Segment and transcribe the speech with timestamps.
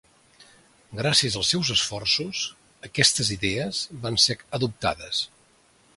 [0.99, 2.41] Gràcies als seus esforços,
[2.89, 5.25] aquestes idees van ser adoptades.